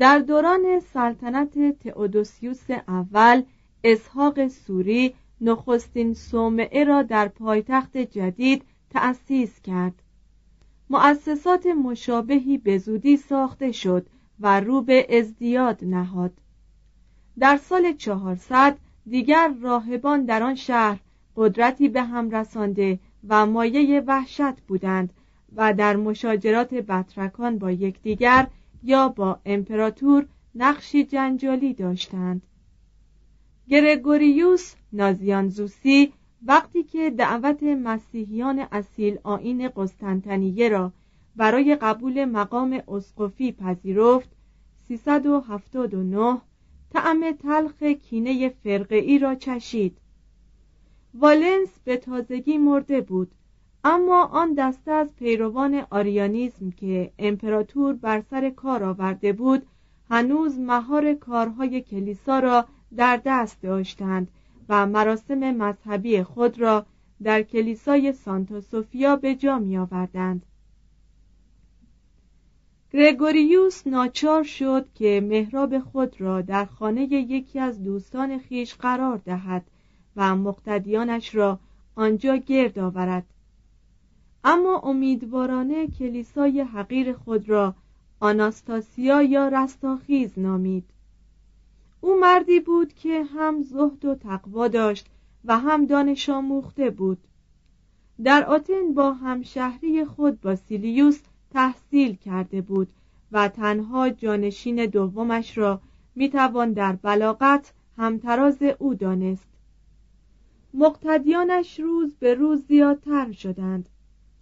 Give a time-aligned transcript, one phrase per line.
[0.00, 3.42] در دوران سلطنت تئودوسیوس اول
[3.84, 9.94] اسحاق سوری نخستین صومعه را در پایتخت جدید تأسیس کرد.
[10.90, 14.06] مؤسسات مشابهی به زودی ساخته شد
[14.40, 16.32] و رو به ازدیاد نهاد.
[17.38, 21.00] در سال 400 دیگر راهبان در آن شهر
[21.36, 25.12] قدرتی به هم رسانده و مایه وحشت بودند
[25.56, 28.46] و در مشاجرات بطرکان با یکدیگر
[28.82, 32.42] یا با امپراتور نقشی جنجالی داشتند.
[33.68, 36.12] گرگوریوس نازیانزوسی
[36.46, 40.92] وقتی که دعوت مسیحیان اصیل آین قسطنطنیه را
[41.36, 44.30] برای قبول مقام اسقفی پذیرفت
[44.88, 46.40] 379
[46.92, 49.98] طعم تلخ کینه فرقه ای را چشید.
[51.14, 53.30] والنس به تازگی مرده بود.
[53.84, 59.66] اما آن دسته از پیروان آریانیزم که امپراتور بر سر کار آورده بود
[60.10, 64.28] هنوز مهار کارهای کلیسا را در دست داشتند
[64.68, 66.86] و مراسم مذهبی خود را
[67.22, 70.46] در کلیسای سانتا سوفیا به جا می آوردند.
[72.92, 79.64] گرگوریوس ناچار شد که محراب خود را در خانه یکی از دوستان خیش قرار دهد
[80.16, 81.58] و مقتدیانش را
[81.94, 83.24] آنجا گرد آورد
[84.44, 87.74] اما امیدوارانه کلیسای حقیر خود را
[88.20, 90.84] آناستاسیا یا رستاخیز نامید.
[92.00, 95.06] او مردی بود که هم زهد و تقوا داشت
[95.44, 97.18] و هم دانش آموخته بود.
[98.24, 101.20] در آتن با همشهری خود باسیلیوس
[101.50, 102.88] تحصیل کرده بود
[103.32, 105.80] و تنها جانشین دومش را
[106.14, 109.48] می‌توان در بلاغت همتراز او دانست.
[110.74, 113.88] مقتدیانش روز به روز زیادتر شدند.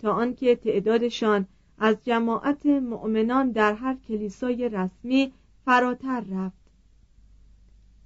[0.00, 1.46] تا آنکه تعدادشان
[1.78, 5.32] از جماعت مؤمنان در هر کلیسای رسمی
[5.64, 6.58] فراتر رفت.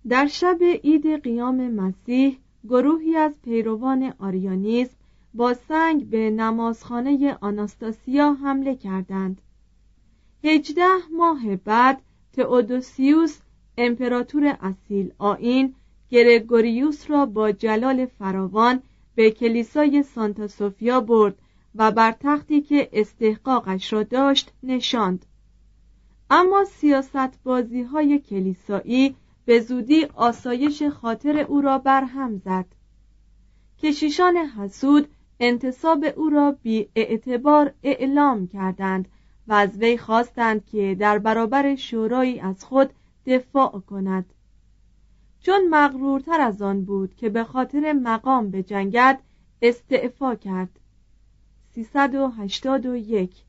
[0.09, 4.97] در شب عید قیام مسیح گروهی از پیروان آریانیسم
[5.35, 9.41] با سنگ به نمازخانه آناستاسیا حمله کردند.
[10.45, 12.03] هجده ماه بعد
[12.33, 13.39] تئودوسیوس
[13.79, 15.75] امپراتور اصیل آین
[16.11, 18.83] گرگوریوس را با جلال فراوان
[19.15, 21.42] به کلیسای سانتا سوفیا برد
[21.75, 25.27] و بر تختی که استحقاقش را داشت نشاند.
[26.31, 32.67] اما سیاست بازی های کلیسایی به زودی آسایش خاطر او را برهم زد
[33.79, 35.09] کشیشان حسود
[35.41, 39.09] انتصاب او را بی اعتبار اعلام کردند
[39.47, 42.91] و از وی خواستند که در برابر شورایی از خود
[43.27, 44.33] دفاع کند.
[45.41, 49.21] چون مغرورتر از آن بود که به خاطر مقام به جنگد
[49.63, 50.79] استعفا کرد.
[51.75, 53.43] 381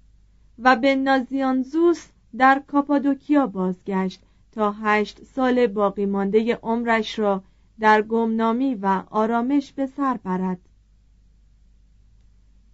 [0.59, 7.43] و به نازیانزوس در کاپادوکیا بازگشت تا هشت سال باقی مانده عمرش را
[7.79, 10.59] در گمنامی و آرامش به سر برد.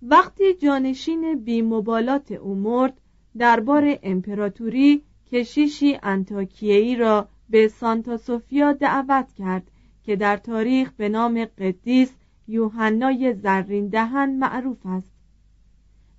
[0.02, 3.02] وقتی جانشین بیمبالات او مرد
[3.38, 9.72] دربار امپراتوری کشیشی انتاکیهی را به سانتا سوفیا دعوت کرد
[10.04, 12.14] که در تاریخ به نام قدیس
[12.48, 15.19] یوحنای زرین دهن معروف است.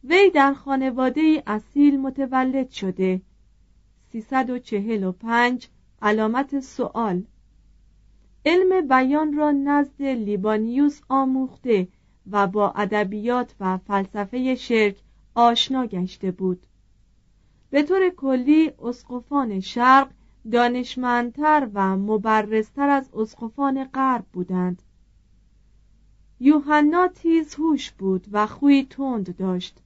[0.05, 3.21] وی در خانواده اصیل متولد شده.
[4.13, 5.69] 345
[6.03, 7.23] علامت سوال
[8.47, 11.89] علم بیان را نزد لیبانیوس آموخته
[12.31, 14.97] و با ادبیات و فلسفه شرک
[15.35, 16.67] آشنا گشته بود.
[17.71, 20.11] به طور کلی اسقفان شرق
[20.53, 24.83] دانشمندتر و مبرزتر از اسقفان غرب بودند.
[26.41, 29.83] یوحنا تیز هوش بود و خوی تند داشت.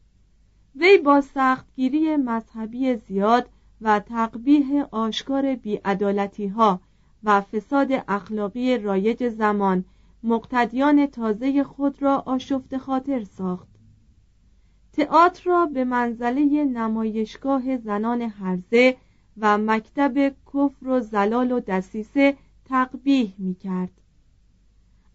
[0.76, 3.48] وی با سختگیری مذهبی زیاد
[3.80, 6.80] و تقبیه آشکار بیعدالتی ها
[7.24, 9.84] و فساد اخلاقی رایج زمان
[10.22, 13.68] مقتدیان تازه خود را آشفت خاطر ساخت
[14.92, 18.96] تئاتر را به منزله نمایشگاه زنان هرزه
[19.38, 23.90] و مکتب کفر و زلال و دسیسه تقبیه می کرد.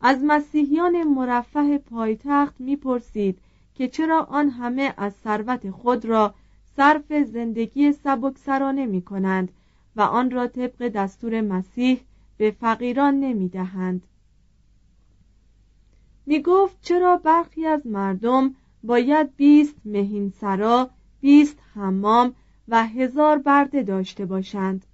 [0.01, 3.39] از مسیحیان مرفه پایتخت می‌پرسید
[3.79, 6.33] که چرا آن همه از ثروت خود را
[6.75, 9.51] صرف زندگی سبکسرانه می کنند
[9.95, 12.01] و آن را طبق دستور مسیح
[12.37, 14.07] به فقیران نمی دهند.
[16.25, 20.89] می گفت چرا برخی از مردم باید بیست مهینسرا،
[21.21, 22.35] بیست حمام
[22.67, 24.85] و هزار برده داشته باشند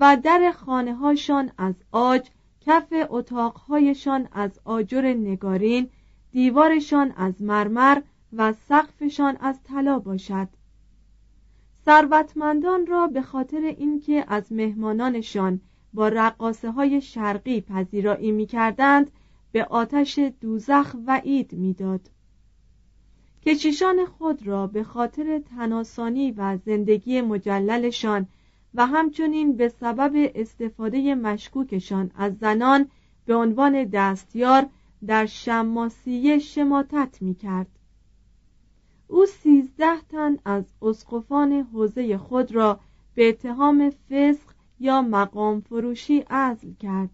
[0.00, 2.30] و در خانه هاشان از آج
[2.60, 5.90] کف اتاقهایشان از آجر نگارین
[6.32, 8.02] دیوارشان از مرمر
[8.32, 10.48] و سقفشان از طلا باشد
[11.84, 15.60] ثروتمندان را به خاطر اینکه از مهمانانشان
[15.94, 19.10] با رقاصه های شرقی پذیرایی می کردند
[19.52, 22.00] به آتش دوزخ وعید می‌داد.
[23.46, 28.26] کشیشان خود را به خاطر تناسانی و زندگی مجللشان
[28.74, 32.88] و همچنین به سبب استفاده مشکوکشان از زنان
[33.26, 34.66] به عنوان دستیار
[35.06, 37.78] در شماسیه شماتت می کرد.
[39.08, 42.80] او سیزده تن از اسقفان حوزه خود را
[43.14, 47.10] به اتهام فسق یا مقام فروشی عزل کرد.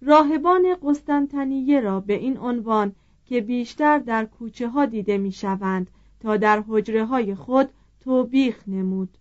[0.00, 2.94] راهبان قسطنطنیه را به این عنوان
[3.24, 5.90] که بیشتر در کوچه ها دیده می شوند
[6.20, 7.68] تا در حجره های خود
[8.00, 9.18] توبیخ نمود.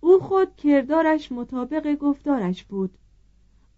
[0.00, 2.98] او خود کردارش مطابق گفتارش بود.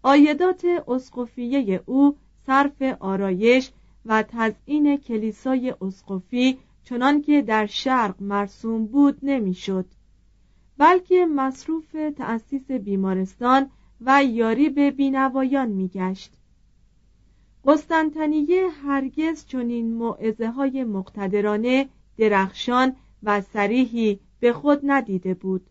[0.03, 3.71] آیدات اسقفیه او صرف آرایش
[4.05, 9.85] و تزئین کلیسای اسقفی چنان که در شرق مرسوم بود نمی‌شد.
[10.77, 13.69] بلکه مصروف تأسیس بیمارستان
[14.01, 16.33] و یاری به بینوایان میگشت.
[17.65, 25.69] قسطنطنیه هرگز چنین معزه های مقتدرانه درخشان و سریحی به خود ندیده بود.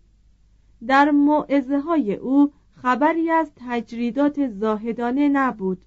[0.87, 2.53] در معزه های او
[2.83, 5.85] خبری از تجریدات زاهدانه نبود.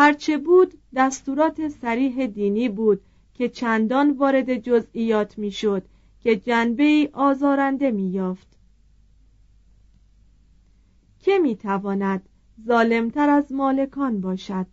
[0.00, 3.00] هرچه بود دستورات سریح دینی بود
[3.34, 5.82] که چندان وارد جزئیات می‌شد
[6.20, 8.46] که جنبه ای آزارنده مییافت.
[11.18, 12.28] که می‌تواند
[12.66, 14.66] ظالمتر از مالکان باشد؟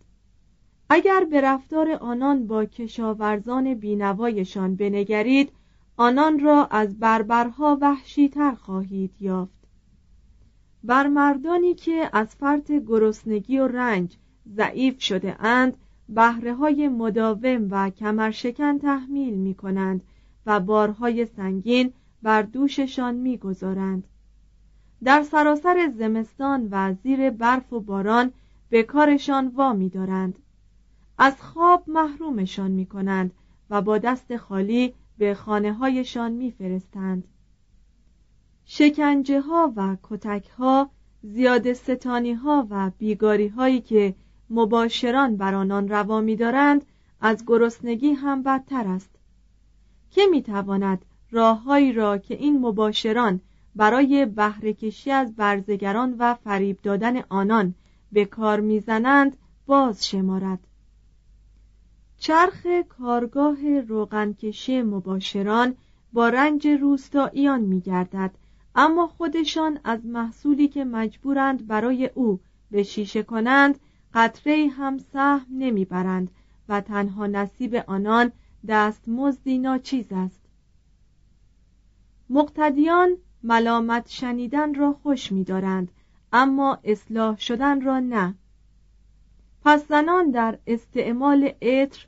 [0.90, 5.52] اگر به رفتار آنان با کشاورزان بینوایشان بنگرید
[5.96, 9.68] آنان را از بربرها وحشیتر خواهید یافت.
[10.84, 14.16] بر مردانی که از فرط گرسنگی و رنج
[14.56, 15.76] ضعیف شده اند
[16.08, 20.02] بهره های مداوم و کمرشکن تحمیل می کنند
[20.46, 24.04] و بارهای سنگین بر دوششان می گذارند.
[25.04, 28.32] در سراسر زمستان و زیر برف و باران
[28.70, 30.38] به کارشان وامی دارند.
[31.18, 33.30] از خواب محرومشان می کنند
[33.70, 37.24] و با دست خالی به خانه هایشان می فرستند.
[38.64, 40.90] شکنجه ها و کتک ها
[41.22, 44.14] زیاد ستانی ها و بیگاری هایی که
[44.50, 46.86] مباشران بر آنان روا می دارند
[47.20, 49.10] از گرسنگی هم بدتر است.
[50.10, 53.40] که می تواند راههایی را که این مباشران
[53.76, 57.74] برای بهره کشی از برزگران و فریب دادن آنان
[58.12, 59.36] به کار می‌زنند
[59.66, 60.58] باز شمارد.
[62.18, 65.76] چرخ کارگاه روغنکشی مباشران
[66.12, 68.30] با رنج روستاییان میگردد
[68.74, 72.40] اما خودشان از محصولی که مجبورند برای او
[72.70, 73.78] به شیشه کنند
[74.14, 76.30] قطره هم سهم نمی‌برند
[76.68, 78.32] و تنها نصیب آنان
[78.68, 80.40] دست مزدی ناچیز است.
[82.30, 85.90] مقتدیان ملامت شنیدن را خوش می‌دارند
[86.32, 88.34] اما اصلاح شدن را نه.
[89.64, 92.06] پس زنان در استعمال عطر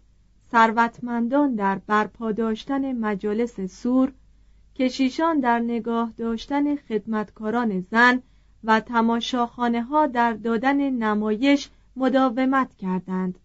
[0.53, 4.13] ثروتمندان در برپا داشتن مجالس سور
[4.75, 8.23] کشیشان در نگاه داشتن خدمتکاران زن
[8.65, 13.39] و تماشاخانه ها در دادن نمایش مداومت کردند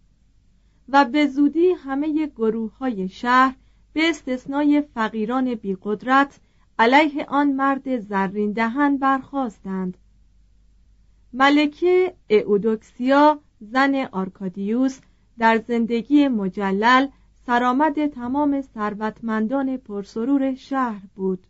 [0.88, 3.54] و به زودی همه گروه های شهر
[3.92, 6.40] به استثنای فقیران بیقدرت
[6.78, 9.98] علیه آن مرد زرین دهن برخواستند
[11.32, 12.14] ملکه
[12.46, 15.00] اودوکسیا زن آرکادیوس
[15.38, 17.08] در زندگی مجلل
[17.46, 21.46] سرآمد تمام ثروتمندان پرسرور شهر بود.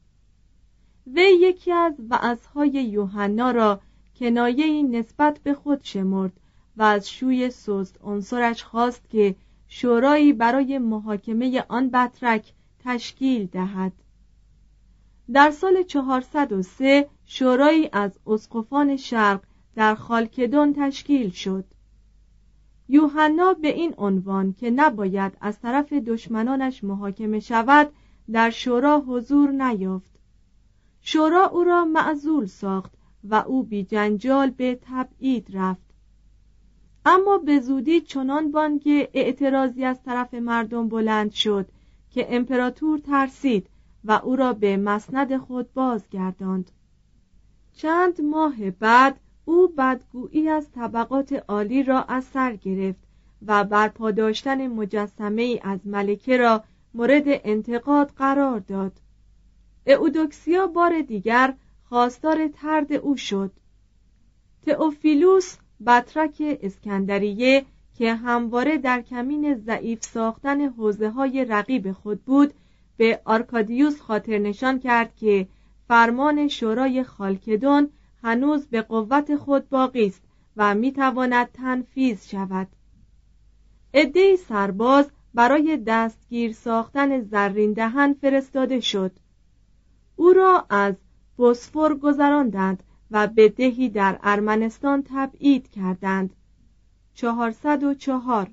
[1.07, 3.81] وی یکی از وعظهای یوحنا را
[4.17, 6.33] کنایه نسبت به خود شمرد
[6.77, 9.35] و از شوی سست عنصرش خواست که
[9.69, 12.53] شورایی برای محاکمه آن بطرک
[12.85, 13.93] تشکیل دهد.
[15.33, 19.43] در سال 403 شورایی از اسقفان شرق
[19.75, 21.65] در خالکدون تشکیل شد.
[22.89, 27.93] یوحنا به این عنوان که نباید از طرف دشمنانش محاکمه شود
[28.33, 30.11] در شورا حضور نیافت.
[31.01, 32.93] شورا او را معزول ساخت
[33.25, 35.86] و او بی جنجال به تبعید رفت.
[37.09, 38.83] اما به زودی چنان بانگ
[39.15, 41.69] اعتراضی از طرف مردم بلند شد
[42.11, 43.67] که امپراتور ترسید
[44.05, 46.71] و او را به مسند خود بازگرداند.
[47.73, 53.01] چند ماه بعد او بدگویی از طبقات عالی را از سر گرفت
[53.47, 58.93] و برپا داشتن مجسمه ای از ملکه را مورد انتقاد قرار داد.
[59.87, 61.55] اودوکسیا بار دیگر
[61.89, 63.53] خواستار ترد او شد.
[64.63, 65.57] تئوفیلوس
[65.87, 67.65] بطرک اسکندریه
[67.95, 72.55] که همواره در کمین ضعیف ساختن حوزه های رقیب خود بود
[72.97, 75.49] به آرکادیوس خاطر نشان کرد که
[75.89, 77.91] فرمان شورای خالکدون
[78.23, 80.23] هنوز به قوت خود باقی است
[80.57, 82.69] و می‌تواند تنفیز شود.
[83.95, 89.13] عدهای سرباز برای دستگیر ساختن زرین دهن فرستاده شد.
[90.17, 90.95] او را از
[91.37, 96.35] بوسفور گذراندند و به دهی در ارمنستان تبعید کردند.
[97.15, 98.51] چهارصد و چهار.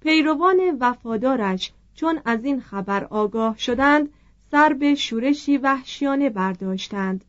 [0.00, 4.08] پیروان وفادارش چون از این خبر آگاه شدند
[4.50, 7.24] سر به شورشی وحشیانه برداشتند.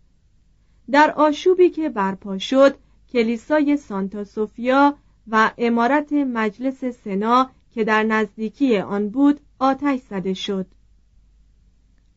[0.91, 2.77] در آشوبی که برپا شد
[3.13, 4.95] کلیسای سانتا سوفیا
[5.27, 10.67] و امارت مجلس سنا که در نزدیکی آن بود آتش زده شد.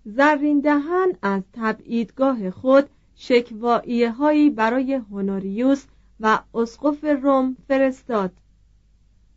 [0.04, 2.90] زرین دهن از تبعیدگاه خود
[3.20, 5.86] شکواییه هایی برای هونوریوس
[6.20, 8.32] و اسقف روم فرستاد.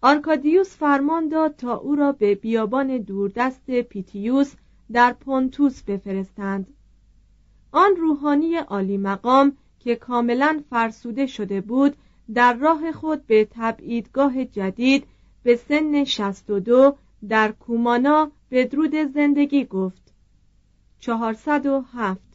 [0.01, 4.53] آرکادیوس فرمان داد تا او را به بیابان دوردست پیتیوس
[4.91, 6.73] در پونتوس بفرستند.
[7.71, 11.95] آن روحانی عالی مقام که کاملا فرسوده شده بود
[12.33, 15.07] در راه خود به تبعیدگاه جدید
[15.43, 16.97] به سن 62
[17.29, 20.13] در کومانا به درود زندگی گفت.
[20.99, 22.30] 407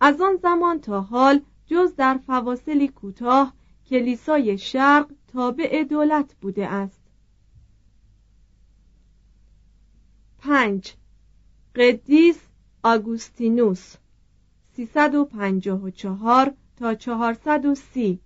[0.00, 3.52] از آن زمان تا حال جز در فواصلی کوتاه
[3.90, 7.00] کلیسای شرق تابع دولت بوده است.
[10.38, 10.94] پنج.
[11.76, 12.40] قدیس
[12.82, 13.94] آگوستینوس
[14.76, 18.20] 354 تا 430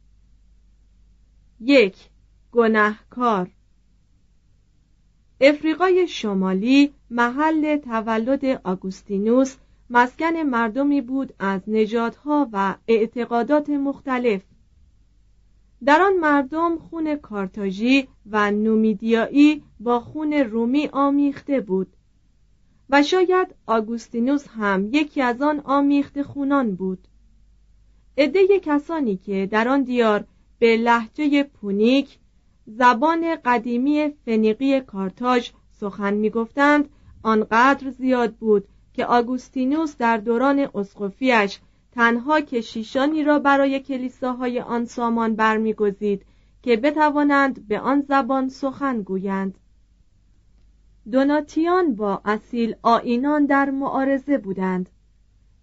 [1.60, 1.96] یک.
[2.52, 3.50] گناهکار.
[5.40, 9.56] افریقای شمالی محل تولد آگوستینوس
[9.94, 14.42] مسکن مردمی بود از نژادها و اعتقادات مختلف.
[15.84, 21.96] در آن مردم خون کارتاژی و نومیدیایی با خون رومی آمیخته بود
[22.90, 27.08] و شاید آگوستینوس هم یکی از آن آمیخته خونان بود.
[28.18, 30.24] عده کسانی که در آن دیار
[30.58, 32.18] به لحجه پونیک
[32.66, 36.88] زبان قدیمی فنیقی کارتاژ سخن می‌گفتند
[37.22, 41.58] آنقدر زیاد بود که آگوستینوس در دوران اسقفیش
[41.92, 46.24] تنها کشیشانی را برای کلیساهای آن سامان برمیگزید
[46.62, 49.58] که بتوانند به آن زبان سخن گویند.
[51.10, 54.88] دوناتیان با اصیل آینان در معارضه بودند.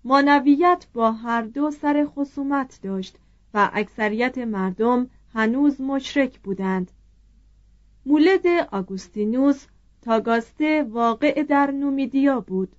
[0.03, 3.17] مانویت با هر دو سر خصومت داشت
[3.53, 6.91] و اکثریت مردم هنوز مشرک بودند.
[8.05, 9.65] مولد آگوستینوس
[10.01, 12.75] تاگاسته واقع در نومیدیا بود.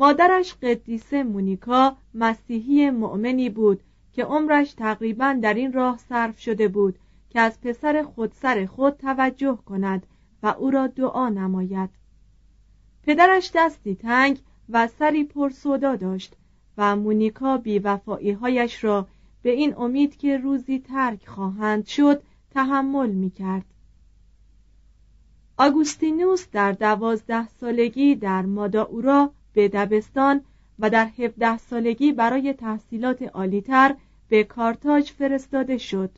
[0.00, 3.80] مادرش قدیسه مونیکا مسیحی مؤمنی بود
[4.12, 6.98] که عمرش تقریبا در این راه صرف شده بود
[7.30, 10.06] که از پسر خودسر خود توجه کند
[10.42, 11.90] و او را دعا نماید
[13.02, 16.36] پدرش دستی تنگ و سری پرسودا داشت
[16.78, 19.06] و مونیکا بیوفاییهایش را
[19.42, 23.64] به این امید که روزی ترک خواهند شد تحمل می کرد.
[25.58, 30.40] آگوستینوس در دوازده سالگی در ماداورا به دبستان
[30.78, 33.94] و در هفده سالگی برای تحصیلات عالیتر
[34.28, 36.10] به کارتاج فرستاده شد.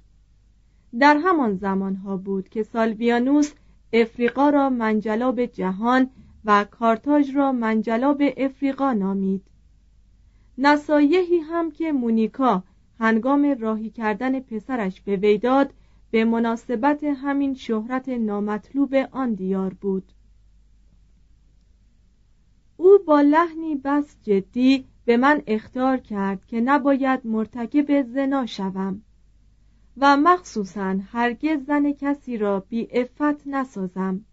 [0.99, 3.53] در همان زمانها بود که سالویانوس
[3.93, 6.11] افریقا را منجلاب جهان
[6.45, 9.43] و کارتاژ را منجلاب افریقا نامید.
[10.59, 12.63] نصایحی هم که مونیکا
[13.01, 15.75] هنگام راهی کردن پسرش به ویداد
[16.11, 20.13] به مناسبت همین شهرت نامطلوب آن دیار بود.
[22.83, 29.03] او با لحنی بس جدی به من اختار کرد که نباید مرتکب زنا شوم
[29.97, 34.25] و مخصوصا هرگز زن کسی را بی افت نسازم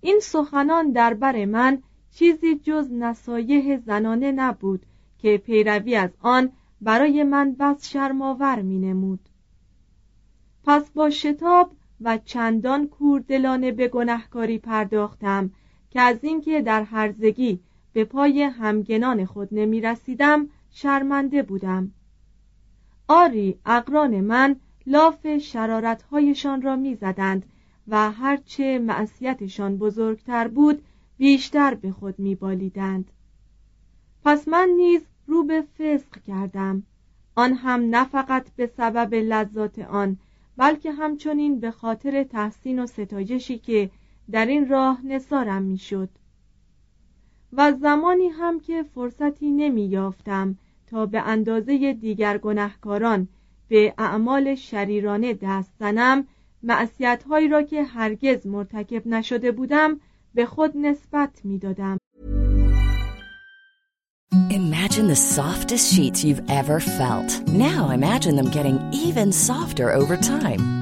[0.00, 4.86] این سخنان در بر من چیزی جز نصایح زنانه نبود
[5.18, 9.28] که پیروی از آن برای من بس شرماور می نمود.
[10.64, 15.50] پس با شتاب و چندان کوردلانه به گنهکاری پرداختم
[15.92, 17.60] که از اینکه در هرزگی
[17.92, 21.92] به پای همگنان خود نمی رسیدم شرمنده بودم.
[23.08, 24.56] آری اقران من
[24.86, 27.46] لاف شرارتهایشان را می‌زدند
[27.88, 30.82] و هرچه معصیتشان بزرگتر بود
[31.18, 33.10] بیشتر به خود میبالیدند.
[34.24, 36.82] پس من نیز رو به فسق کردم.
[37.34, 40.16] آن هم نه فقط به سبب لذات آن
[40.56, 43.90] بلکه همچنین به خاطر تحسین و ستایشی که
[44.30, 46.08] در این راه نصارم می‌شد
[47.52, 53.28] و زمانی هم که فرصتی نمی یافتم تا به اندازه دیگر گنهکاران
[53.68, 56.26] به اعمال شریرانه دست زنم
[56.62, 60.00] معصیتهایی را که هرگز مرتکب نشده بودم
[60.34, 61.98] به خود نسبت می دادم.
[64.50, 67.30] Imagine the softest sheets you've ever felt.
[67.48, 70.81] Now imagine them getting even softer over time.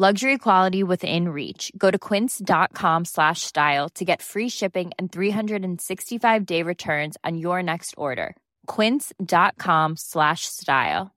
[0.00, 1.72] Luxury quality within reach.
[1.76, 7.64] Go to quince.com slash style to get free shipping and 365 day returns on your
[7.64, 8.36] next order.
[8.68, 11.10] Quince.com slash style.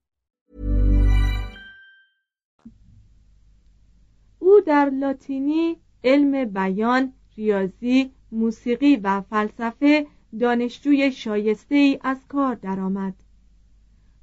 [4.39, 10.07] او در لاتینی علم بیان، ریاضی، موسیقی و فلسفه
[10.39, 13.15] دانشجوی شایسته ای از کار درآمد.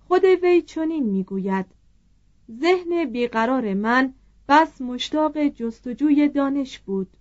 [0.09, 1.67] خود وی چنین می‌گوید
[2.61, 4.15] ذهن بیقرار من
[4.49, 7.17] بس مشتاق جستجوی دانش بود.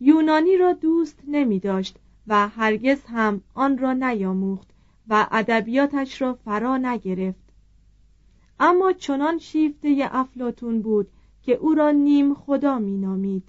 [0.00, 4.68] یونانی را دوست نمی داشت و هرگز هم آن را نیاموخت
[5.08, 7.46] و ادبیاتش را فرا نگرفت.
[8.60, 11.08] اما چنان شیفته افلاتون بود
[11.42, 13.48] که او را نیم خدا می نامید.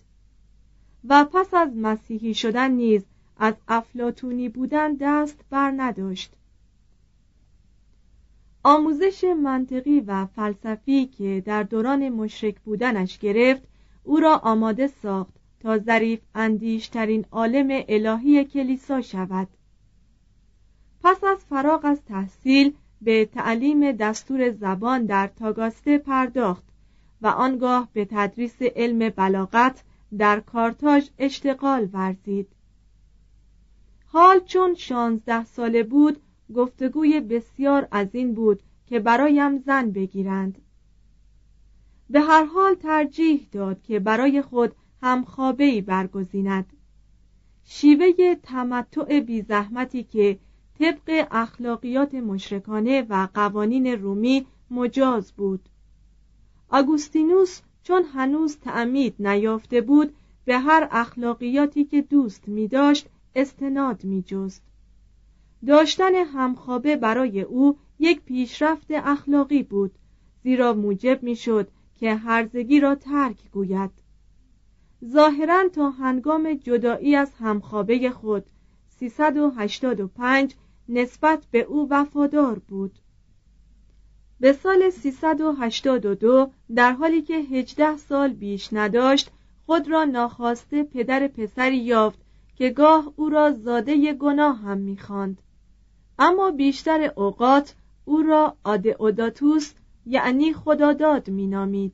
[1.04, 3.06] و پس از مسیحی شدن نیز
[3.38, 6.37] از افلاتونی بودن دست بر نداشت.
[8.64, 13.64] آموزش منطقی و فلسفی که در دوران مشرک بودنش گرفت
[14.04, 19.48] او را آماده ساخت تا ظریف اندیشترین عالم الهی کلیسا شود.
[21.04, 26.64] پس از فراغ از تحصیل به تعلیم دستور زبان در تاگاسته پرداخت
[27.22, 29.84] و آنگاه به تدریس علم بلاغت
[30.18, 32.48] در کارتاژ اشتغال ورزید.
[34.06, 36.22] حال چون شانزده ساله بود
[36.56, 40.58] گفتگوی بسیار از این بود که برایم زن بگیرند.
[42.10, 46.74] به هر حال ترجیح داد که برای خود همخوابهای برگزیند.
[47.64, 50.40] شیوه تمتع بی زحمتی که
[50.80, 55.70] طبق اخلاقیات مشرکانه و قوانین رومی مجاز بود.
[56.70, 64.24] آگوستینوس چون هنوز تعمید نیافته بود به هر اخلاقیاتی که دوست می داشت استناد می.
[65.66, 69.92] داشتن همخوابه برای او یک پیشرفت اخلاقی بود
[70.44, 71.68] زیرا موجب می شد
[72.00, 73.92] که هرزگی را ترک گوید.
[75.06, 78.46] ظاهرا تا هنگام جدایی از همخوابه خود
[78.90, 80.56] 385
[80.90, 83.00] نسبت به او وفادار بود.
[84.40, 89.32] به سال 382 در حالی که 18 سال بیش نداشت
[89.66, 92.20] خود را ناخواسته پدر پسری یافت
[92.56, 95.42] که گاه او را زاده گناه هم می‌خواند.
[96.20, 97.76] اما بیشتر اوقات
[98.06, 98.58] او را
[99.00, 99.74] اوداتوس
[100.06, 101.94] یعنی خداداد مینامید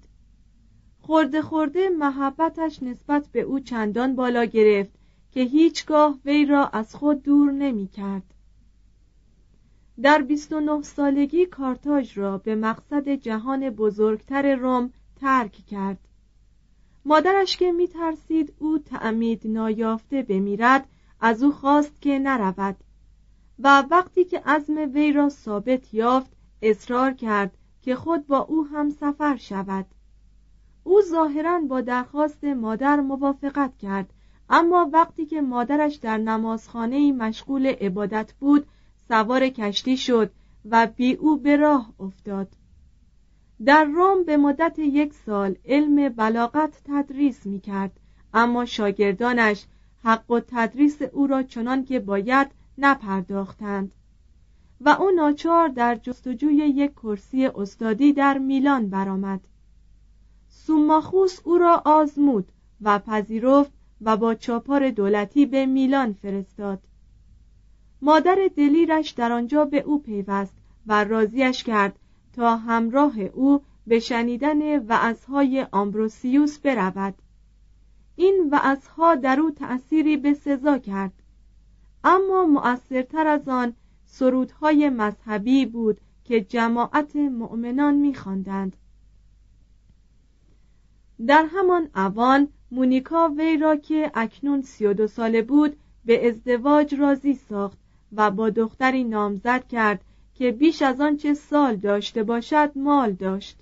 [1.05, 4.91] خورده خورده محبتش نسبت به او چندان بالا گرفت
[5.31, 8.33] که هیچگاه وی را از خود دور نمی کرد.
[10.01, 15.99] در 29 سالگی کارتاژ را به مقصد جهان بزرگتر روم ترک کرد.
[17.05, 20.87] مادرش که می ترسید او تعمید نایافته بمیرد
[21.19, 22.75] از او خواست که نرود
[23.59, 28.89] و وقتی که عزم وی را ثابت یافت اصرار کرد که خود با او هم
[28.89, 29.85] سفر شود.
[30.83, 34.13] او ظاهرا با درخواست مادر موافقت کرد
[34.49, 38.67] اما وقتی که مادرش در نمازخانه مشغول عبادت بود
[39.07, 40.31] سوار کشتی شد
[40.65, 42.47] و بی او به راه افتاد.
[43.65, 47.99] در روم به مدت یک سال علم بلاغت تدریس می کرد
[48.33, 49.65] اما شاگردانش
[50.03, 53.91] حق و تدریس او را چنان که باید نپرداختند.
[54.81, 59.41] و او ناچار در جستجوی یک کرسی استادی در میلان برآمد.
[60.49, 66.79] سوماخوس او را آزمود و پذیرفت و با چاپار دولتی به میلان فرستاد.
[68.01, 70.53] مادر دلیرش در آنجا به او پیوست
[70.87, 71.99] و راضیش کرد
[72.33, 77.13] تا همراه او به شنیدن وعظهای آمبروسیوس برود.
[78.15, 81.22] این وعظها در او تأثیری به سزا کرد.
[82.03, 83.73] اما مؤثرتر از آن
[84.05, 88.75] سرودهای مذهبی بود که جماعت مؤمنان میخواندند.
[91.27, 96.95] در همان اوان مونیکا وی را که اکنون سی و دو ساله بود به ازدواج
[96.95, 97.77] راضی ساخت
[98.11, 100.01] و با دختری نامزد کرد
[100.33, 103.59] که بیش از آن چه سال داشته باشد مال داشت.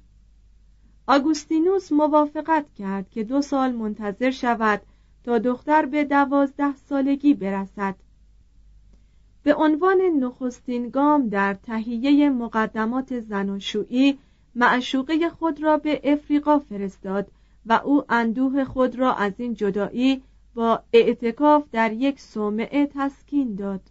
[1.08, 4.82] آگوستینوس موافقت کرد که دو سال منتظر شود
[5.24, 7.96] تا دختر به دوازده سالگی برسد.
[9.44, 14.20] به عنوان نخستین گام در تهیه مقدمات زناشویی
[14.56, 17.32] معشوقه خود را به افریقا فرستاد
[17.66, 20.24] و او اندوه خود را از این جدایی
[20.54, 23.82] با اعتکاف در یک صومعه تسکین داد.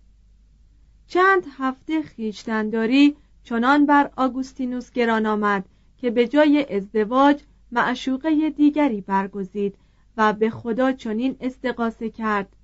[1.06, 5.64] چند هفته خیشتنداری چنان بر آگوستینوس گران آمد
[5.98, 9.74] که به جای ازدواج معشوقه دیگری برگزید
[10.16, 12.56] و به خدا چنین استقاسه کرد.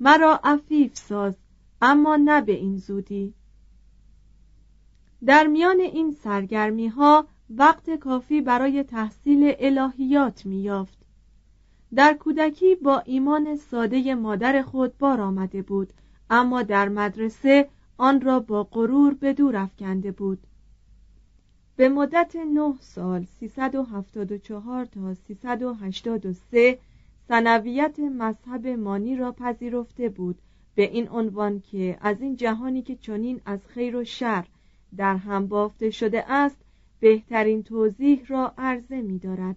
[0.00, 1.34] مرا عفیف ساز
[1.82, 3.34] اما نه به این زودی.
[5.26, 10.98] در میان این سرگرمی ها وقت کافی برای تحصیل الهیات میافت
[11.94, 15.92] در کودکی با ایمان ساده مادر خود بار آمده بود
[16.30, 20.38] اما در مدرسه آن را با غرور به دور افکنده بود.
[21.76, 26.78] به مدت نه سال 374 تا 383
[27.28, 30.38] سنویت مذهب مانی را پذیرفته بود
[30.76, 34.46] به این عنوان که از این جهانی که چنین از خیر و شر
[34.96, 36.56] در هم بافته شده است
[37.00, 39.56] بهترین توضیح را عرضه می دارد.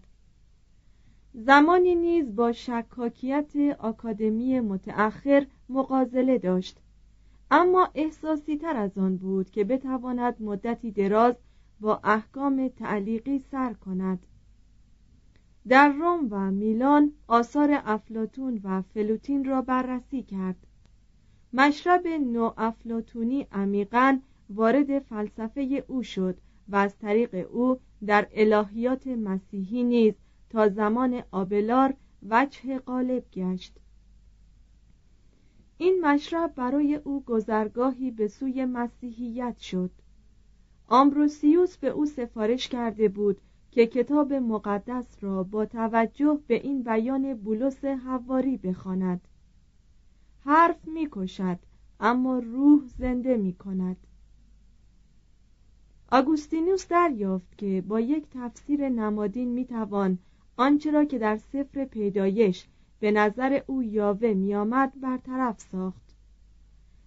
[1.34, 6.78] زمانی نیز با شکاکیت آکادمی متأخر مقازله داشت.
[7.52, 11.36] اما احساسی تر از آن بود که بتواند مدتی دراز
[11.80, 14.20] با احکام تعلیقی سر کند.
[15.68, 20.68] در روم و میلان آثار افلاتون و فلوتین را بررسی کرد.
[21.54, 26.38] مشرب نو افلاتونی عمیقا وارد فلسفه او شد
[26.70, 30.14] و از طریق او در الهیات مسیحی نیز
[30.50, 31.94] تا زمان آبلار
[32.30, 33.74] وجه غالب گشت.
[35.78, 39.92] این مشرب برای او گذرگاهی به سوی مسیحیت شد.
[40.88, 47.34] آمبروسیوس به او سفارش کرده بود که کتاب مقدس را با توجه به این بیان
[47.34, 49.28] بولس حواری بخواند.
[50.46, 51.60] حرف می‌کشد
[52.00, 53.98] اما روح زنده می کند
[56.12, 60.18] آگوستینوس دریافت که با یک تفسیر نمادین می‌توان
[60.58, 62.68] آنچه را که در سفر پیدایش
[63.00, 66.16] به نظر او یاوه میآمد برطرف ساخت.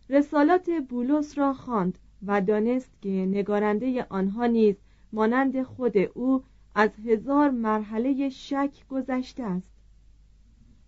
[0.09, 4.77] رسالات بولس را خواند و دانست که نگارنده آنها نیز
[5.13, 6.43] مانند خود او
[6.75, 9.72] از هزار مرحله شک گذشته است.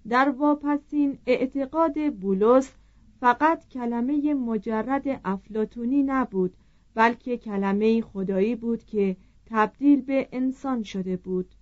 [0.09, 2.73] در واپسین اعتقاد بولس
[3.21, 6.57] فقط کلمه مجرد افلاتونی نبود
[6.95, 11.55] بلکه کلمه خدایی بود که تبدیل به انسان شده بود.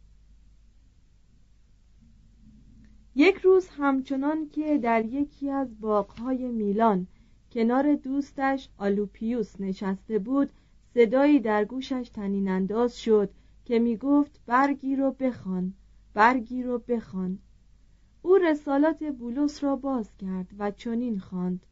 [3.14, 7.06] یک روز همچنان که در یکی از باغهای میلان
[7.52, 10.52] کنار دوستش آلوپیوس نشسته بود
[10.94, 13.30] صدایی در گوشش تنین انداز شد
[13.64, 15.74] که می گفت برگی رو بخوان
[16.14, 17.38] برگی رو بخوان.
[18.22, 21.66] او رسالات بولس را باز کرد و چنین خواند.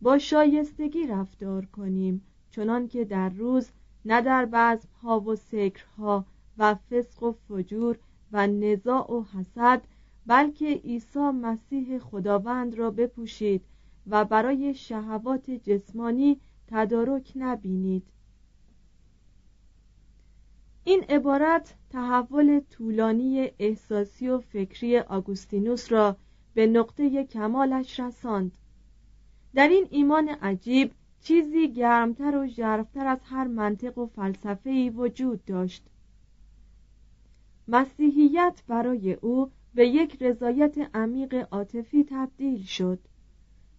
[0.00, 3.70] با شایستگی رفتار کنیم چنان که در روز
[4.04, 6.24] نه در ها و سکرها
[6.58, 7.98] و فسق و فجور
[8.32, 9.82] و نزاع و حسد
[10.26, 13.62] بلکه عیسی مسیح خداوند را بپوشید
[14.06, 18.02] و برای شهوات جسمانی تدارک نبینید.
[20.84, 26.16] این عبارت تحول طولانی احساسی و فکری آگوستینوس را
[26.54, 28.58] به نقطه کمالش رساند.
[29.54, 35.82] در این ایمان عجیب چیزی گرمتر و ژرفتر از هر منطق و فلسفه‌ای وجود داشت.
[37.68, 42.98] مسیحیت برای او به یک رضایت عمیق عاطفی تبدیل شد.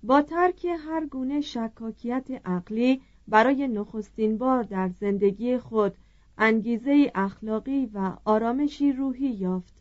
[0.03, 5.95] با ترک هر گونه شکاکیت عقلی برای نخستین بار در زندگی خود
[6.37, 9.73] انگیزه اخلاقی و آرامشی روحی یافت.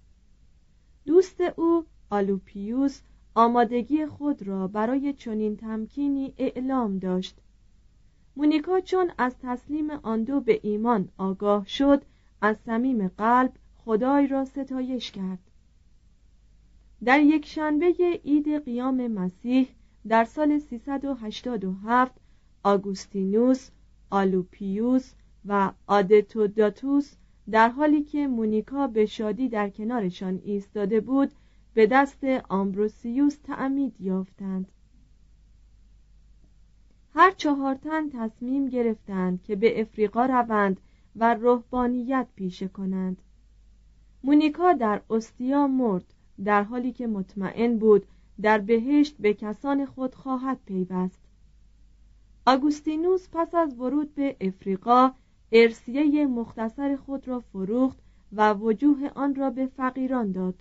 [1.06, 3.00] دوست او آلوپیوس
[3.34, 7.36] آمادگی خود را برای چنین تمکینی اعلام داشت.
[8.36, 12.02] مونیکا چون از تسلیم آن دو به ایمان آگاه شد
[12.42, 13.52] از صمیم قلب
[13.84, 15.38] خدای را ستایش کرد.
[17.04, 19.68] در یک شنبه عید قیام مسیح
[20.08, 22.12] در سال 387
[22.64, 23.70] آگوستینوس،
[24.10, 25.12] آلوپیوس
[25.46, 27.14] و آدتوداتوس
[27.50, 31.32] در حالی که مونیکا به شادی در کنارشان ایستاده بود
[31.74, 34.72] به دست آمبروسیوس تعمید یافتند.
[37.14, 40.80] هر چهار تن تصمیم گرفتند که به افریقا روند
[41.16, 43.22] و رهبانیت پیشه کنند.
[44.24, 48.06] مونیکا در استیا مرد در حالی که مطمئن بود
[48.42, 51.20] در بهشت به کسان خود خواهد پیوست.
[52.46, 55.12] آگوستینوس پس از ورود به افریقا
[55.52, 57.98] ارسیه مختصر خود را فروخت
[58.32, 60.54] و وجوه آن را به فقیران داد.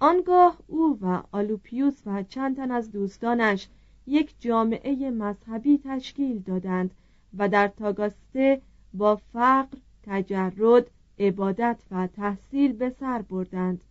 [0.00, 3.68] آنگاه او و آلوپیوس و چند تن از دوستانش
[4.06, 6.90] یک جامعه مذهبی تشکیل دادند
[7.38, 8.60] و در تاگاسته
[8.94, 13.84] با فقر، تجرد، عبادت و تحصیل به سر بردند.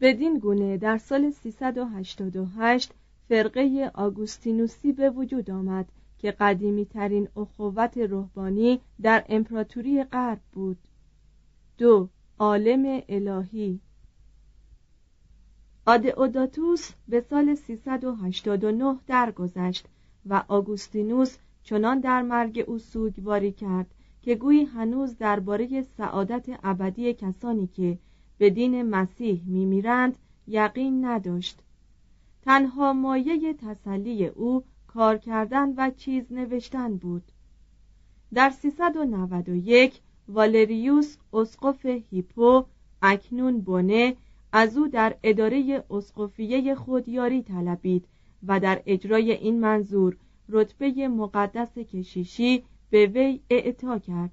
[0.00, 2.92] بدین گونه در سال 388
[3.28, 10.78] فرقه آگوستینوسی به وجود آمد که قدیمی ترین اخوت روحانی در امپراتوری غرب بود.
[11.78, 13.80] دو عالم الهی.
[15.86, 19.86] آدئوداتوس به سال 389 درگذشت
[20.26, 27.66] و آگوستینوس چنان در مرگ او سوگواری کرد که گویی هنوز درباره سعادت ابدی کسانی
[27.66, 27.98] که
[28.38, 31.58] به دین مسیح میمیرند یقین نداشت.
[32.42, 37.22] تنها مایه تسلی او کار کردن و چیز نوشتن بود.
[38.34, 42.64] در 391 والریوس اسقف هیپو
[43.02, 44.16] اکنون بونه
[44.52, 48.04] از او در اداره اسقفیه خود یاری طلبید
[48.46, 50.16] و در اجرای این منظور
[50.48, 54.32] رتبه مقدس کشیشی به وی اعطا کرد.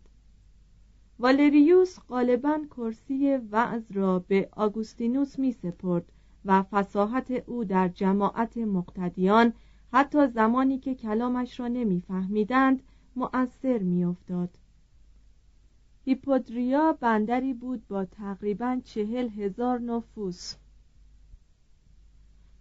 [1.19, 6.11] والریوس غالبا کرسی وعظ را به آگوستینوس می سپرد
[6.45, 9.53] و فساحت او در جماعت مقتدیان
[9.95, 12.83] حتی زمانی که کلامش را نمیفهمیدند
[13.15, 14.49] مؤثر میافتاد.
[16.05, 20.55] هیپودریا بندری بود با تقریبا چهل هزار نفوس.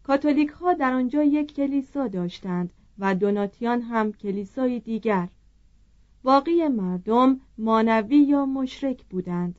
[0.03, 5.29] کاتولیک ها در آنجا یک کلیسا داشتند و دوناتیان هم کلیسای دیگر.
[6.23, 9.59] باقی مردم مانوی یا مشرک بودند.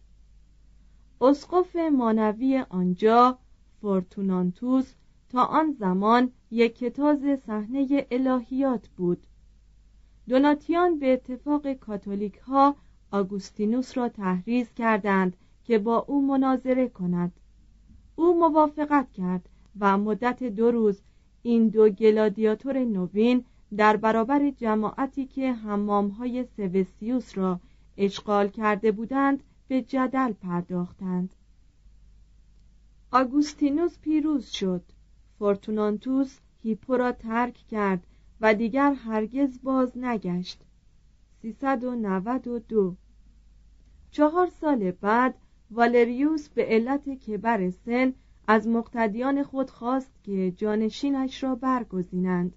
[1.21, 3.39] اسقف مانوی آنجا
[3.81, 4.93] فورتونانتوس
[5.29, 9.27] تا آن زمان یک کتاز صحنه الهیات بود.
[10.29, 12.75] دوناتیان به اتفاق کاتولیک ها
[13.11, 17.31] آگوستینوس را تحریز کردند که با او مناظره کند.
[18.15, 21.01] او موافقت کرد و مدت دو روز
[21.43, 23.45] این دو گلادیاتور نوین
[23.77, 27.59] در برابر جماعتی که حمامهای سوسیوس را
[27.97, 31.35] اشغال کرده بودند به جدل پرداختند.
[33.11, 34.83] آگوستینوس پیروز شد.
[35.39, 38.07] فورتونانتوس هیپو را ترک کرد
[38.41, 40.61] و دیگر هرگز باز نگشت.
[41.41, 42.95] 392
[44.11, 45.35] چهار سال بعد
[45.71, 48.13] والریوس به علت کبر سن
[48.47, 52.55] از مقتدیان خود خواست که جانشینش را برگزینند.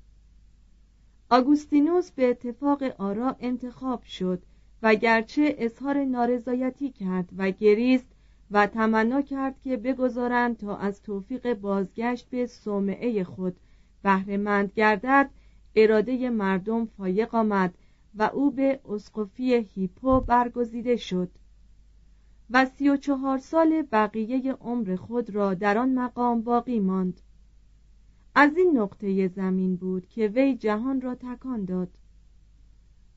[1.30, 4.42] آگوستینوس به اتفاق آرا انتخاب شد
[4.82, 8.08] و گرچه اظهار نارضایتی کرد و گریست
[8.50, 13.56] و تمنا کرد که بگذارند تا از توفیق بازگشت به صومعه خود
[14.02, 15.30] بهرهمند گردد
[15.76, 17.74] اراده مردم فایق آمد
[18.14, 21.30] و او به اسقفی هیپو برگزیده شد.
[22.50, 27.20] و سی و چهار سال بقیه عمر خود را در آن مقام باقی ماند.
[28.34, 31.88] از این نقطه زمین بود که وی جهان را تکان داد.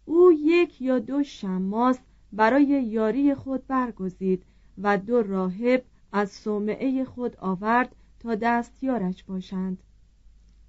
[0.06, 2.00] او یک یا دو شماس
[2.34, 4.44] برای یاری خود برگزید
[4.78, 9.84] و دو راهب از صومعه خود آورد تا دستیارش باشند.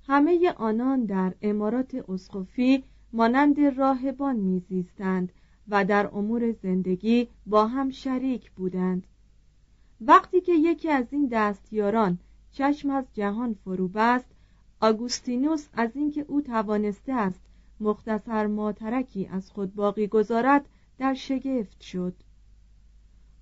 [0.06, 5.32] همه آنان در امارات اسقفی مانند راهبان میزیستند
[5.68, 9.06] و در امور زندگی با هم شریک بودند.
[10.00, 12.18] وقتی که یکی از این دستیاران
[12.52, 14.26] چشم از جهان فرو بست
[14.80, 17.40] آگوستینوس از اینکه او توانسته است
[17.80, 22.14] مختصر ماترکی از خود باقی گذارد در شگفت شد.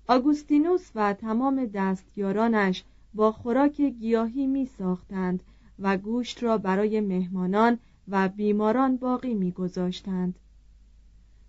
[0.07, 5.43] آگوستینوس و تمام دستیارانش با خوراک گیاهی می ساختند
[5.81, 10.39] و گوشت را برای مهمانان و بیماران باقی می گذاشتند.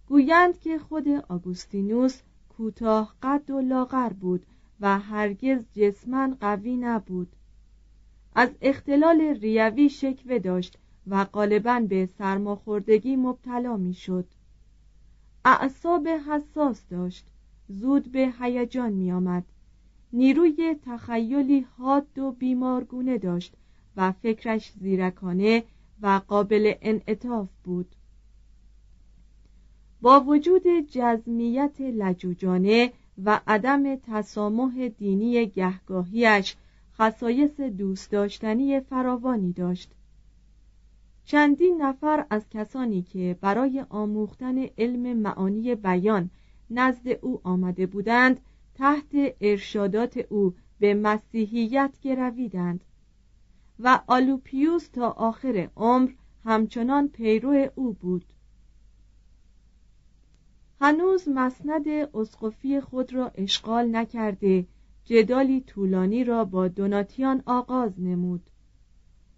[0.08, 4.46] گویند که خود آگوستینوس کوتاه قد و لاغر بود
[4.80, 7.36] و هرگز جسمن قوی نبود.
[8.34, 14.26] از اختلال ریوی شکوه داشت و غالبا به سرماخوردگی مبتلا می شد
[15.44, 17.26] اعصاب حساس داشت.
[17.68, 19.44] زود به هیجان می آمد
[20.12, 23.56] نیروی تخیلی حاد و بیمارگونه داشت
[23.96, 25.62] و فکرش زیرکانه
[26.02, 27.94] و قابل انعطاف بود.
[30.00, 32.92] با وجود جزمیت لجوجانه
[33.24, 36.56] و عدم تسامح دینی گهگاهیش
[36.98, 39.92] خصایص دوست داشتنی فراوانی داشت.
[41.24, 46.30] چندین نفر از کسانی که برای آموختن علم معانی بیان
[46.70, 48.40] نزد او آمده بودند
[48.74, 52.84] تحت ارشادات او به مسیحیت گرویدند.
[53.78, 56.10] و آلوپیوس تا آخر عمر
[56.44, 58.24] همچنان پیرو او بود.
[60.80, 64.66] هنوز مسند اسقفی خود را اشغال نکرده
[65.04, 68.50] جدالی طولانی را با دوناتیان آغاز نمود.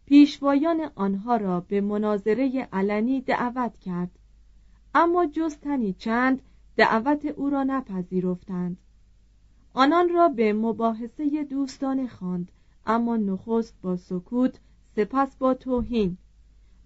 [0.06, 4.18] پیشوایان آنها را به مناظره علنی دعوت کرد.
[4.94, 6.42] اما جز تنی چند
[6.76, 8.76] دعوت او را نپذیرفتند.
[9.74, 12.52] آنان را به مباحثه دوستانه خواند
[12.86, 14.60] اما نخست با سکوت
[14.96, 16.16] سپس با توهین.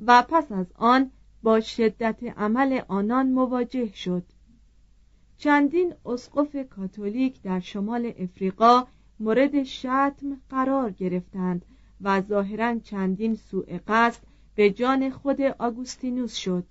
[0.07, 1.11] و پس از آن
[1.43, 4.23] با شدت عمل آنان مواجه شد.
[5.39, 8.87] چندین اسقف کاتولیک در شمال افریقا
[9.21, 11.65] مورد شتم قرار گرفتند
[12.01, 14.23] و ظاهرا چندین سوء قصد
[14.55, 16.65] به جان خود آگوستینوس شد.